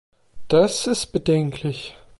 Das 0.47 0.87
ist 0.87 1.11
bedenklich! 1.11 1.95